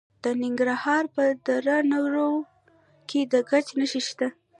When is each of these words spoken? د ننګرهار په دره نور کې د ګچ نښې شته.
د 0.23 0.25
ننګرهار 0.43 1.03
په 1.15 1.23
دره 1.45 1.77
نور 1.91 2.13
کې 3.09 3.21
د 3.31 3.33
ګچ 3.49 3.67
نښې 3.79 4.01
شته. 4.07 4.27